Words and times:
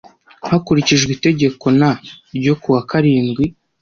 hakurikijwe 0.49 1.09
itegeko 1.17 1.65
n 1.79 1.81
ryo 2.37 2.53
kuwa 2.61 2.81
karindwi 2.89 3.43